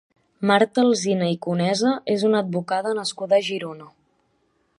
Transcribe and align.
Marta 0.51 0.85
Alsina 0.85 1.27
i 1.35 1.37
Conesa 1.47 1.93
és 2.17 2.27
una 2.31 2.43
advocada 2.47 2.95
nascuda 3.01 3.39
a 3.41 3.47
Girona. 3.51 3.93